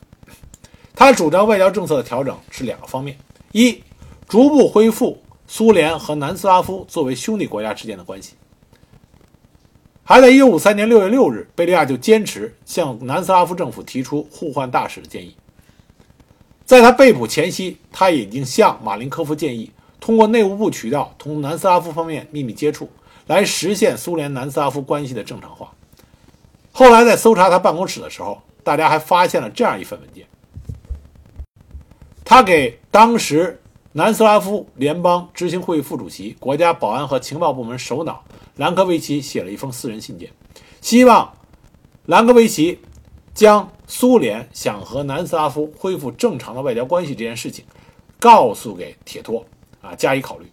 [0.94, 3.16] 他主张外交政策的调整是两个方面：
[3.52, 3.82] 一，
[4.26, 5.18] 逐步恢复。
[5.50, 8.34] 苏联和南斯拉夫作为兄弟国家之间的关系，
[10.10, 15.36] 还在1953年6月6日，贝利亚就坚持向南斯拉夫政府提出互换大使的建议。
[16.64, 22.88] 在他被捕前夕，他已经向马林科夫建议，通过内务部渠道同南斯拉夫方面秘密接触，
[23.26, 25.70] 来实现苏联南斯拉夫关系的正常化。
[26.72, 30.24] 后来在搜查他办公室的时候，大家还发现了这样一份文件，
[32.24, 33.60] 他给当时。
[33.92, 38.22] 南斯拉夫联邦执行会议副主席、国家保安和情报部门首脑
[38.58, 40.32] 兰科维奇写了一封私人信件，
[40.80, 41.32] 希望
[42.06, 42.80] 兰科维奇
[43.32, 47.64] 将苏联想和南斯拉夫恢复正常的外交关系这件事情
[48.18, 49.46] 告诉给铁托，
[49.80, 50.46] 啊，加以考虑。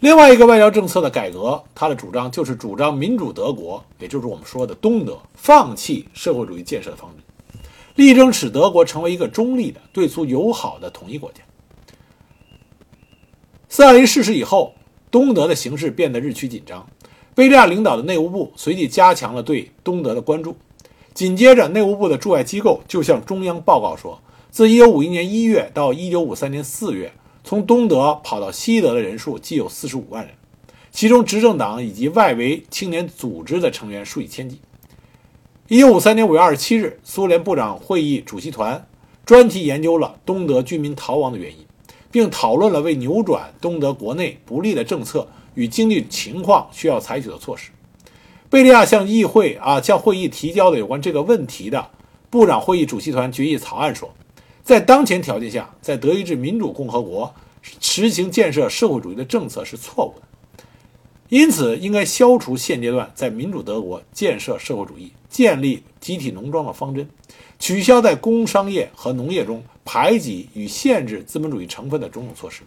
[0.00, 7.24] 另外一个外交政策的改革，他的主张就是主张民主德国，也就是我们说的东德，放弃社会主义建设的方针，
[7.94, 11.40] 力争使德国成为一个中立的、对苏友好的统一国家。
[13.74, 14.72] 斯大林逝世以后，
[15.10, 16.86] 东德的形势变得日趋紧张，
[17.34, 20.56] 贝利亚领导的内务部随即加强了对东德的关注。
[21.12, 27.12] 紧接着，内务部的驻外机构就向中央报告说，自1951年1月到1953年4月。
[27.42, 30.32] 从东德跑到西德的人数计有四十五万人，
[30.92, 34.60] 其中执政党以及外围青年组织的成员数以千计。
[35.66, 38.86] 一九五三年五月二十七日，苏联部长会议主席团
[39.26, 41.66] 专题研究了东德居民逃亡的原因，
[42.14, 47.72] 并讨论了为扭转东德国内不利的政策与经济情况需要采取的措施。
[48.48, 51.90] 贝利亚向议会啊向会议提交的有关这个问题的
[52.30, 54.08] 部长会议主席团决议草案说。
[54.62, 57.34] 在当前条件下，在德意志民主共和国
[57.80, 60.62] 实行建设社会主义的政策是错误的，
[61.30, 67.08] 因此应该消除现阶段在民主德国建设社会主义、建立集体农庄的方针，
[67.58, 72.62] 取消在工商业和农业中排挤与限制资本主义成分的种种措施。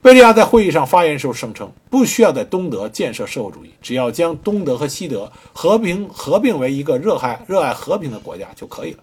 [0.00, 8.98] 贝利亚在会议上发言时候声称，不需要在东德建设社会主义，只要将东德和西德和平合并为一个热爱热爱和平的国家就可以了。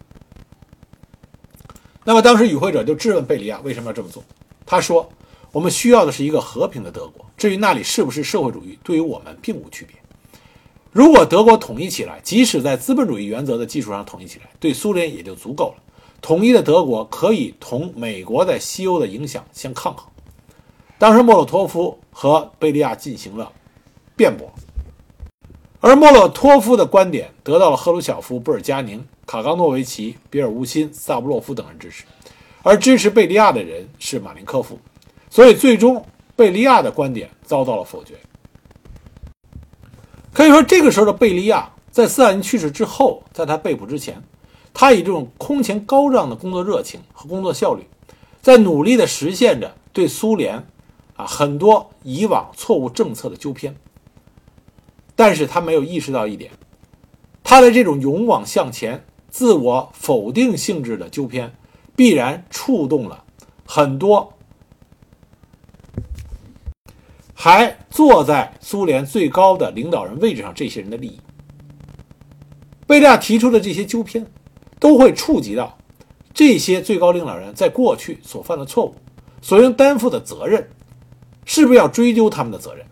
[2.03, 4.23] 那么当时与会者就质问贝利亚为什么要这么做？
[4.65, 5.07] 他说
[5.51, 7.25] ：“我们需要的是一个和平的德国。
[7.37, 9.95] 至于那里是不是社会主义，对于我们并无区别。
[10.91, 15.83] 如果德国统一起来，即使在资本主义原则的基础上统一起来，对苏联也就足够了。
[16.21, 20.05] 统一的德国可以同美国在西欧的影响相抗衡。”
[20.97, 23.51] 当时莫洛托夫和贝利亚进行了
[24.15, 24.51] 辩驳，
[25.79, 29.05] 而莫洛托夫的观点得到了赫鲁晓夫、布尔加宁。
[29.25, 32.03] 卡冈诺维奇、比尔乌辛、萨布洛夫等人支持，
[32.63, 34.79] 而支持贝利亚的人是马林科夫，
[35.29, 36.03] 所以最终
[36.35, 38.15] 贝利亚的观点遭到了否决。
[40.33, 44.19] 可以说，这个时候的贝利亚在斯大林去世之后，在他被捕之前，
[44.79, 47.83] 他以这种空前高涨的工作热情和工作效率，
[48.41, 50.65] 在努力地实现着对苏联
[51.17, 53.75] 啊很多以往错误政策的纠偏。
[55.17, 56.53] 但是他没有意识到一点，
[57.43, 59.03] 他的这种勇往向前。
[59.27, 61.53] 自我否定性质的纠偏，
[61.93, 63.25] 必然触动了
[63.65, 64.33] 很多
[67.33, 71.19] 还坐在苏联最高的领导人位置上这些人的利益。
[72.87, 74.25] 贝利亚提出的这些纠偏，
[74.79, 75.77] 都会触及到
[76.33, 78.95] 这些最高领导人在过去所犯的错误，
[79.41, 80.69] 所应担负的责任，
[81.45, 82.85] 是不是要追究他们的责任？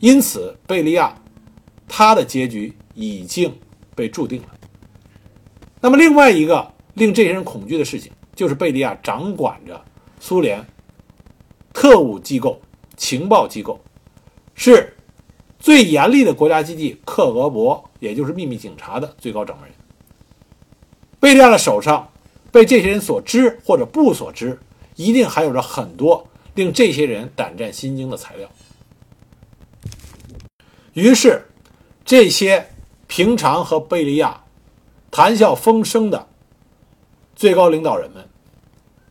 [0.00, 1.16] 因此，贝利亚
[1.88, 3.52] 他的结局已经。
[3.94, 4.48] 被注定了。
[5.78, 9.78] 那么，另外一个令这些人恐惧的事情，就是贝利亚掌管着
[10.18, 10.64] 苏联
[11.74, 12.58] 特务机构、
[12.96, 13.78] 情报机构，
[14.54, 14.96] 是
[15.58, 19.76] 最严厉的国家机器克格勃，也就是秘密警察的最高掌门人。
[21.22, 22.10] 贝利亚的手上
[22.50, 24.58] 被这些人所知或者不所知，
[24.96, 28.50] 一定还有着很多令这些人胆战心惊的材料。
[30.94, 31.46] 于是，
[32.04, 32.66] 这些。
[33.14, 34.44] 平常和贝利亚
[35.10, 36.28] 谈笑风生的
[37.36, 38.26] 最高领导人们，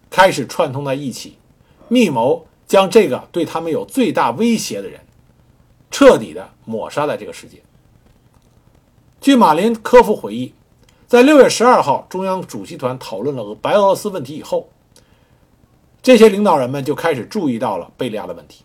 [0.10, 1.38] 开始串通在一起，
[1.88, 5.02] 密谋将这个对他们有最大威胁的人
[5.92, 7.62] 彻底的抹杀在这个世界。
[9.20, 10.52] 据马林科夫回忆，
[11.12, 14.70] 在六月十二号中央主席团讨论了白俄罗斯问题以后，
[16.02, 18.64] 这些领导人们就开始注意到了贝利亚的问题。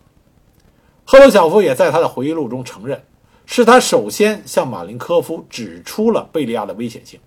[1.03, 3.03] 赫鲁晓夫也在他的回忆录中承认。
[3.45, 7.19] 是他首先向马林科夫指出了贝利亚的危险性，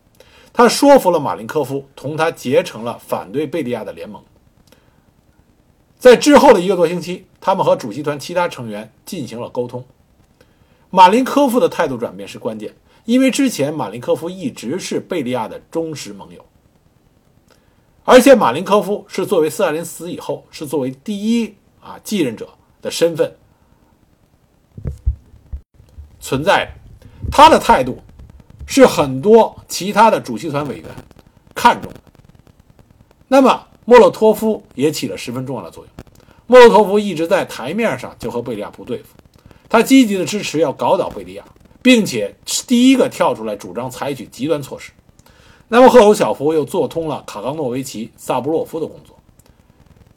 [0.55, 4.23] 他说服了马林科夫同他结成了反对贝利亚的联盟。
[5.99, 9.85] 在之后的一个多星期，他们和主席团其他成员进行了沟通。
[10.89, 16.45] 马林科夫的态度转变是关键，因为之前马林科夫一直是贝利亚的忠实盟友，
[18.05, 22.49] 而且马林科夫是作为斯大林死以后是作为第一啊继任者
[22.81, 23.37] 的身份。
[26.21, 27.99] 存在着，他的态度
[28.67, 30.85] 是很多其他的主席团委员
[31.55, 32.01] 看重的。
[33.27, 35.93] 那么莫洛托夫也起了十分重要的作用。
[36.47, 39.15] 莫洛托夫一直在台面上就和贝利亚不对付，
[39.69, 41.45] 他积极的支持要搞倒贝利亚，
[41.83, 44.93] 并且是第一个跳出来主张采取极端措施。
[45.69, 49.17] 那么赫鲁晓夫又做通了卡冈诺维奇、萨布洛夫的工作，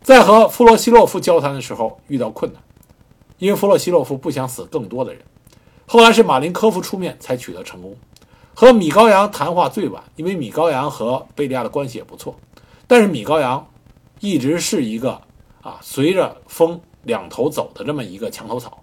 [0.01, 2.61] 在和弗洛西洛夫交谈的时候遇到困难，
[3.37, 5.23] 因为弗洛西洛夫不想死更多的人。
[5.85, 7.95] 后来是马林科夫出面才取得成功，
[8.55, 12.35] 和米高扬谈话最晚，因为米高扬和贝利亚的关系也不错，
[12.87, 13.67] 但是米高扬
[14.19, 15.21] 一直是一个
[15.61, 18.82] 啊随着风两头走的这么一个墙头草。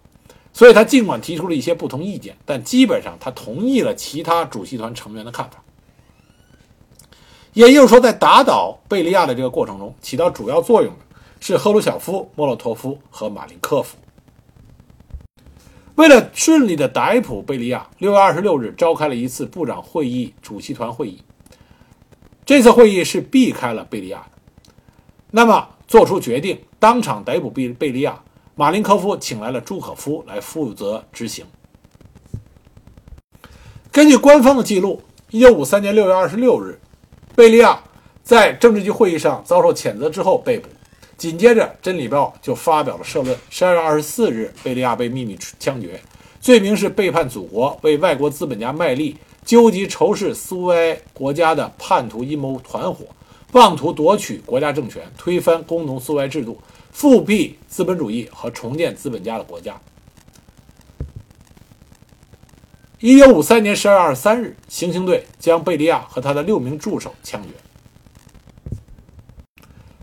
[0.52, 5.62] 所以他尽管提出了一些不同意见，但基本上他同意了其他主席团成员的看法。
[7.52, 11.00] 也就是说，在打倒贝利亚的这个过程中，起到主要作用的
[11.40, 13.96] 是赫鲁晓夫、莫洛托夫和马林科夫。
[15.94, 21.20] 为了顺利的逮捕贝利亚，六月二十六日召开了一次部长会议主席团会议。
[22.44, 24.72] 这次会议是避开了贝利亚的，
[25.30, 28.20] 那么做出决定，当场逮捕贝贝利亚。
[28.60, 31.46] 马林科夫请来了朱可夫来负责执行。
[33.90, 35.00] 根据官方的记录，
[35.30, 36.78] 一九五三年六月二十六日，
[37.34, 37.82] 贝利亚
[38.22, 40.68] 在政治局会议上遭受谴责之后被捕。
[41.16, 43.34] 紧接着，《真理报》就发表了社论。
[43.48, 45.98] 十二月二十四日，贝利亚被秘密枪决，
[46.38, 53.06] 罪名是背叛祖国、为外国资本家卖力、纠集仇视苏维埃国家的叛徒阴谋团伙，
[53.52, 56.60] 妄图夺取国家政权，推翻工农苏维埃制度。
[56.90, 59.80] 复辟资本主义和重建资本家的国家。
[62.98, 67.48] 一九五三年十二月二十三日，行刑队将贝利亚和他的六名助手枪决。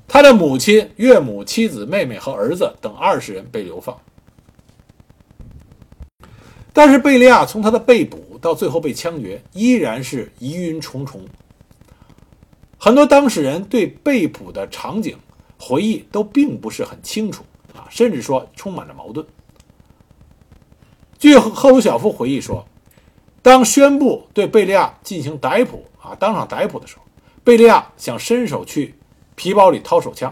[0.07, 3.95] 他的母亲、岳母、妻子、妹妹和儿子等二十人被流放。
[6.73, 11.21] 但是贝利亚从他的被捕到最后被枪决，依然是疑云重重。
[12.79, 15.15] 很多当事人对被捕的场景。
[15.59, 17.43] 回忆都并不是很清楚
[17.75, 19.25] 啊，甚至说充满着矛盾。
[21.19, 22.65] 据赫鲁晓夫回忆说，
[23.41, 27.01] 当宣布对贝利亚进行逮捕啊，当场逮捕的时候，
[27.43, 28.95] 贝利亚想伸手去
[29.35, 30.31] 皮包里掏手枪。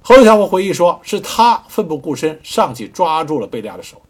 [0.00, 4.00] 赫鲁晓夫回忆说，是他奋不顾身上去抓住了贝利亚的手，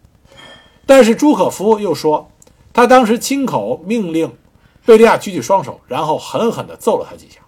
[0.87, 2.31] 但是朱可夫又说，
[2.73, 4.37] 他当时亲口命令
[4.85, 7.41] 贝利亚举起双手，然后狠狠地揍了他几下。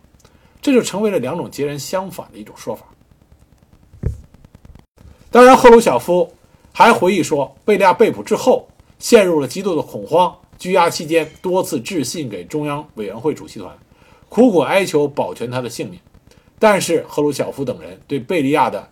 [0.66, 2.86] 这就成为了两种截然相反的一种说法。
[5.30, 6.34] 当然，赫鲁晓夫
[6.72, 8.66] 还回忆说，贝利亚被捕之后
[8.98, 13.78] 陷入了极度的恐慌，拘押期间多次致信给中央委员会主席团，
[14.28, 16.00] 苦苦哀求保全他的性命。
[16.58, 18.88] 但是赫鲁晓夫等人对贝利亚的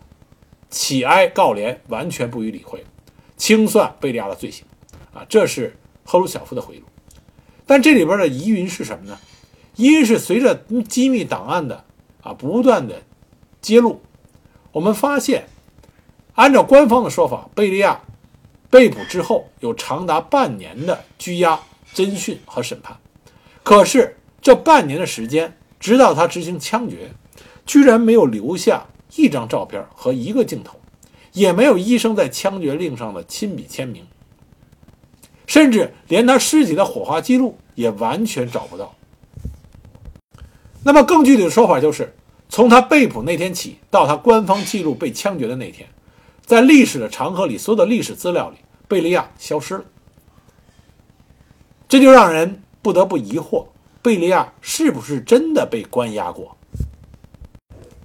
[0.71, 2.85] 乞哀告怜完全不予理会，
[3.37, 4.65] 清算贝利亚的罪行。
[5.13, 6.83] 啊，这是赫鲁晓夫的回忆。
[7.67, 9.19] 但这里边的疑云是什么呢？
[9.77, 10.55] 一是随着
[10.89, 11.85] 机密档案的
[12.23, 13.03] 啊不断的
[13.61, 14.01] 揭露，
[14.73, 15.47] 我们发现，
[16.35, 18.01] 按照官方的说法，贝利亚
[18.71, 21.61] 被捕之后有长达半年的拘押、
[21.95, 22.97] 侦讯和审判。
[23.63, 27.13] 可是这半年的时间，直到他执行枪决，
[27.67, 30.79] 居然没有留下一张照片和一个镜头，
[31.33, 34.07] 也没有医生在枪决令上的亲笔签名，
[35.47, 38.95] 甚至连他尸体的火化记录也完全找不到。
[40.85, 42.15] 那么更具体的说法就是，
[42.49, 45.89] 从他被捕那天起到他官方记录被枪决的那天，
[46.45, 49.85] 在历史的长河里，所有的历史资料里，贝利亚消失了。
[51.89, 53.67] 这就让人不得不疑惑，
[54.03, 56.57] 贝利亚是不是真的被关押过？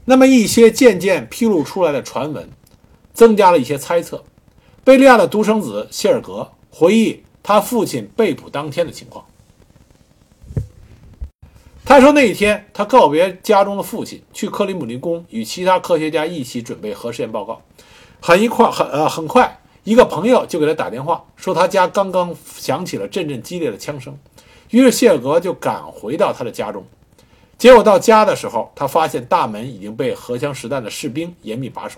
[0.05, 2.49] 那么一些渐渐披露出来的传闻，
[3.13, 4.23] 增加了一些猜测。
[4.83, 9.25] 贝利亚的独生子谢尔格回忆他父亲被捕当天的情况。
[11.89, 17.63] 他说：“那一天，他告别家中的父亲，去克里姆林宫与其他科学家一起准备核试验报告。
[18.19, 24.15] 很一快，很呃，很快，一个朋友就给他打电话，说他家刚刚响起了阵阵激烈的枪声。
[24.69, 26.85] 于是谢尔格就赶回到他的家中。
[27.57, 31.97] 结果到家的时候，他发现大门已经被荷枪实弹的士兵严密把守，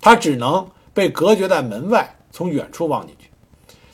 [0.00, 3.28] 他只能被隔绝在门外，从远处望进去。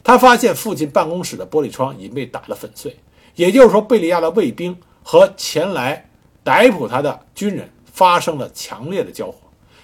[0.04, 2.96] 他发现父亲办公室的玻璃窗已经被打得粉碎。”
[3.34, 6.08] 也就是说，贝利亚的卫兵和前来
[6.44, 9.34] 逮捕他的军人发生了强烈的交火，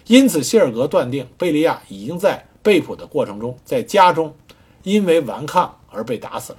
[0.07, 4.35] 因此谢尔格断定贝利亚已经在被捕的过程中，在家中
[4.83, 6.59] 因为顽抗而被打死了。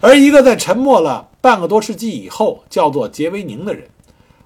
[0.00, 3.86] 而一个在沉默了半个多世纪以后叫做杰维宁的人，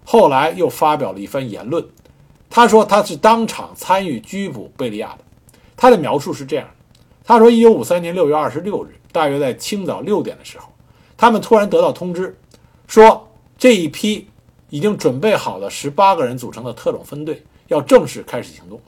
[0.04, 1.86] 后来又发表了一番言论，
[2.50, 5.18] 他说他是当场参与拘捕贝利亚的。
[5.76, 6.83] 他的描述是这样的：
[7.24, 8.94] 他说，一九五三年六月二十六日。
[9.10, 10.68] 大约在清早六点的时候，
[11.16, 12.36] 他们突然得到通知，
[12.88, 14.26] 说这一批
[14.70, 18.80] 已经准备好了十八个人组成的特种分队要正式开始行动。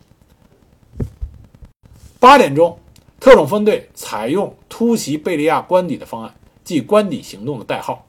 [2.19, 2.77] 八点钟，
[3.21, 6.35] 特种分队采用突袭贝利亚官邸的方案，
[6.65, 8.05] 即“官邸行动”的代号。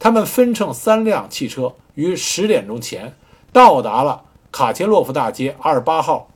[0.00, 3.14] 他们分乘三辆汽车，于十点钟前
[3.52, 6.28] 到达了卡切洛夫大街二十八号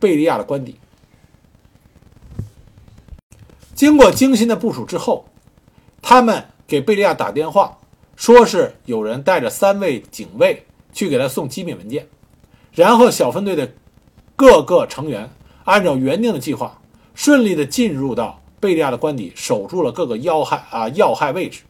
[0.00, 0.79] 贝利亚的官邸。
[3.80, 5.24] 经过精心的部署之后，
[6.02, 7.78] 他们给贝利亚打电话，
[8.14, 12.06] 说是有人带着三位警卫去给他送机密文件，
[12.74, 13.72] 然后小分队的
[14.36, 15.30] 各个成员
[15.64, 16.78] 按照原定的计划，
[17.14, 21.62] 顺利的进入到贝利亚的官邸，守住了各个要害啊要害位置。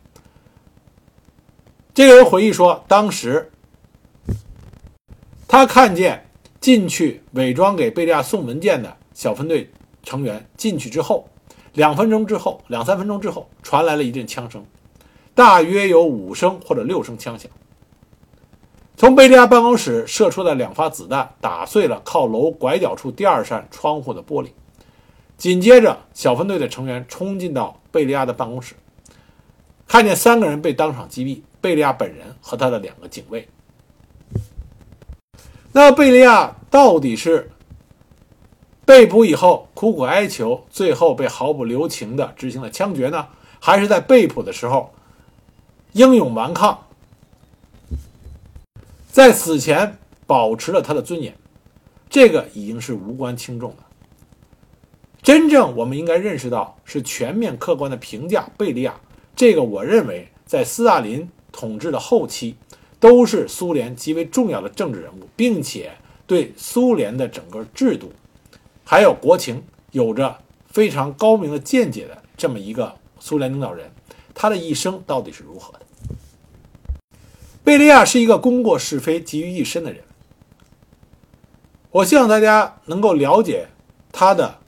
[1.95, 3.53] 这个人回忆说，当时
[5.47, 6.29] 他看见
[6.61, 9.71] 进去伪装给贝利亚送文件的小分队
[10.03, 11.29] 成员进去之后，
[11.75, 14.65] 两分钟之后，两三分钟之后，传来了一阵枪声，
[15.35, 17.51] 大约有五声或者六声枪响。
[18.97, 24.49] 从贝利亚办公室射出的两发子弹打碎了靠楼拐角处第二扇窗户的玻璃，
[25.37, 28.75] 紧接着，小分队的成员冲进到贝利亚的办公室，
[29.87, 31.41] 看见三个人被当场击毙。
[31.63, 33.47] 贝利亚本人和他的两个警卫。
[35.73, 37.51] 那贝利亚到底是
[38.91, 43.29] 被捕以后苦苦哀求，最后被毫不留情地执行了枪决呢，
[43.61, 44.93] 还是在被捕的时候
[45.93, 46.87] 英勇顽抗，
[49.09, 51.33] 在死前保持了他的尊严？
[52.09, 53.87] 这个已经是无关轻重了。
[55.23, 59.01] 真正我们应该认识到，是全面客观的评价贝利亚。
[59.37, 61.31] 这个我认为，在斯大林。
[61.53, 62.57] 统治的后期，
[62.99, 65.93] 都是苏联极为重要的政治人物，并且
[66.27, 68.13] 对苏联的整个制度，
[68.91, 69.63] 还有国情
[69.93, 70.37] 有着
[70.67, 73.89] 非常高明的见解的这么一个苏联领导人，
[74.35, 75.87] 他的一生到底是如何的？
[77.63, 80.03] 贝利亚是一个功过是非集于一身的人，
[81.93, 83.69] 我希望大家能够了解
[84.11, 84.59] 他的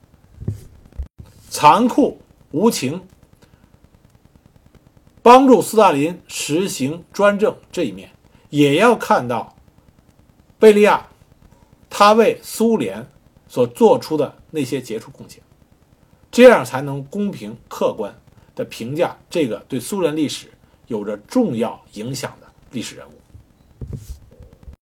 [1.51, 2.21] 残酷
[2.53, 3.03] 无情。
[5.21, 8.13] 帮助斯大林实行专政这一面，
[8.51, 9.57] 也要看到
[10.61, 11.09] 贝利亚
[11.91, 13.05] 他为苏联
[13.53, 15.43] 所做出的那些杰出贡献，
[16.31, 18.19] 这样才能公平客观
[18.55, 20.51] 的评价这个对苏联历史
[20.87, 23.13] 有着重要影响的历史人物。